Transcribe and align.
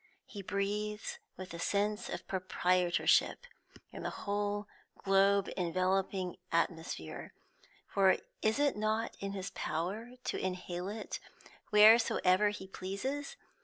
He 0.25 0.41
breathes 0.41 1.19
with 1.37 1.53
a 1.53 1.59
sense 1.59 2.09
of 2.09 2.27
proprietorship 2.27 3.45
in 3.91 4.01
the 4.01 4.09
whole 4.25 4.67
globe 4.97 5.47
enveloping 5.55 6.37
atmosphere; 6.51 7.33
for 7.87 8.17
is 8.41 8.57
it 8.57 8.75
not 8.75 9.15
in 9.19 9.33
his 9.33 9.51
power 9.51 10.13
to 10.23 10.39
inhale 10.39 10.87
it 10.89 11.19
wheresoever 11.69 12.49
he 12.49 12.65
pleases? 12.65 13.35